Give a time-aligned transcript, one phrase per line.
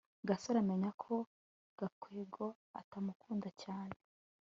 [0.27, 1.13] gasore amenye ko
[1.79, 2.45] gakwego
[2.79, 3.95] atamukunda cyane